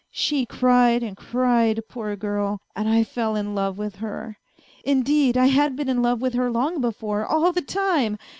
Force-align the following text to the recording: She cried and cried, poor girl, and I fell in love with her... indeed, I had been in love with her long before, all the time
She 0.09 0.47
cried 0.47 1.03
and 1.03 1.15
cried, 1.15 1.79
poor 1.87 2.15
girl, 2.15 2.59
and 2.75 2.89
I 2.89 3.03
fell 3.03 3.35
in 3.35 3.53
love 3.53 3.77
with 3.77 3.97
her... 3.97 4.39
indeed, 4.83 5.37
I 5.37 5.45
had 5.45 5.75
been 5.75 5.89
in 5.89 6.01
love 6.01 6.23
with 6.23 6.33
her 6.33 6.49
long 6.49 6.81
before, 6.81 7.23
all 7.23 7.51
the 7.51 7.61
time 7.61 8.17